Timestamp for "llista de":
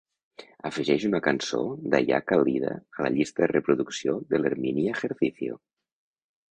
3.19-3.51